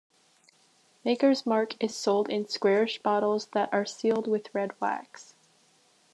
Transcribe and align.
Maker's 1.05 1.45
Mark 1.45 1.75
is 1.79 1.95
sold 1.95 2.27
in 2.27 2.47
squarish 2.47 2.99
bottles 3.03 3.45
that 3.53 3.69
are 3.71 3.85
sealed 3.85 4.25
with 4.25 4.49
red 4.51 4.71
wax. 4.81 5.35